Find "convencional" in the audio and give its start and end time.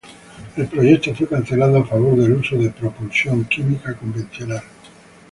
3.93-4.63